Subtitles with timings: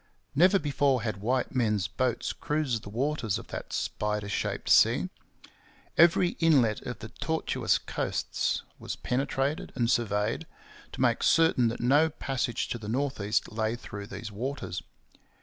[0.33, 5.11] Never before had white men's boats cruised the waters of that spider shaped sea.
[5.95, 10.47] Every inlet of the tortuous coasts was penetrated and surveyed,
[10.93, 14.81] to make certain that no passage to the north east lay through these waters.